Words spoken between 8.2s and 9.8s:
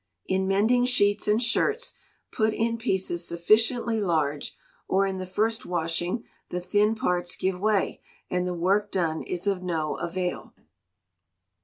and the work done is of